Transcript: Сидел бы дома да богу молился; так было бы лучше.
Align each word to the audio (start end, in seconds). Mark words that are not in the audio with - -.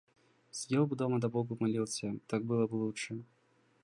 Сидел 0.49 0.87
бы 0.87 0.95
дома 0.95 1.19
да 1.21 1.29
богу 1.29 1.55
молился; 1.59 2.15
так 2.25 2.43
было 2.43 2.65
бы 2.65 2.73
лучше. 2.73 3.21